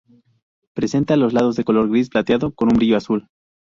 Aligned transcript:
Presenta 0.73 1.15
los 1.15 1.31
lados 1.31 1.55
de 1.55 1.63
color 1.63 1.87
gris 1.87 2.09
plateado 2.09 2.55
con 2.55 2.71
un 2.71 2.77
brillo 2.77 2.97
azul. 2.97 3.27